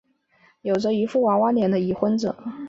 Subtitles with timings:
[0.61, 2.35] 有着一副娃娃脸的已婚者。